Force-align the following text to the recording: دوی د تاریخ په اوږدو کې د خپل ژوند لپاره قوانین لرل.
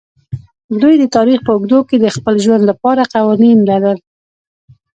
دوی 0.81 0.93
د 0.99 1.03
تاریخ 1.15 1.39
په 1.43 1.51
اوږدو 1.55 1.79
کې 1.89 1.97
د 1.99 2.05
خپل 2.15 2.35
ژوند 2.43 2.63
لپاره 2.69 3.09
قوانین 3.15 3.57
لرل. 3.69 3.97